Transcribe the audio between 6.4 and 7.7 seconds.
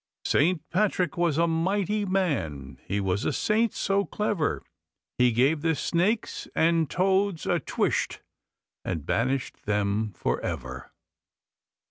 and toads a